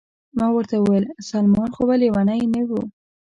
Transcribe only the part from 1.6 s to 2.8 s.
خو به لیونی نه و؟